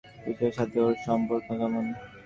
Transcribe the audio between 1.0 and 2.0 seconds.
সম্পর্ক কেমন?